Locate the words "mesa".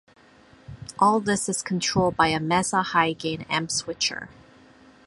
2.39-2.81